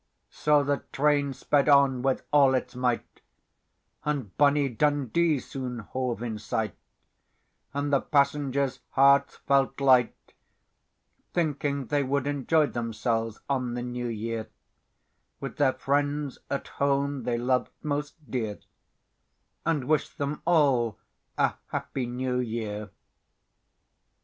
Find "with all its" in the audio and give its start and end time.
2.01-2.75